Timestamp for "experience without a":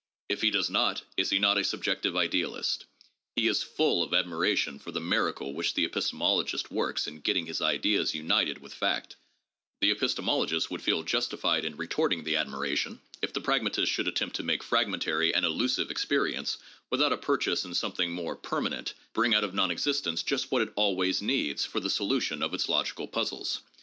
15.91-17.17